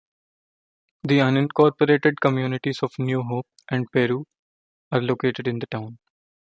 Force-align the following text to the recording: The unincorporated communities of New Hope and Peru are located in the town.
The 1.03 1.19
unincorporated 1.19 2.15
communities 2.19 2.79
of 2.81 2.91
New 2.97 3.21
Hope 3.21 3.45
and 3.69 3.85
Peru 3.91 4.25
are 4.91 4.99
located 4.99 5.47
in 5.47 5.59
the 5.59 5.67
town. 5.67 5.99